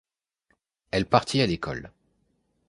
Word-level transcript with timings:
Elle 0.89 1.05
partit 1.05 1.41
à 1.43 1.45
l’école. 1.45 1.91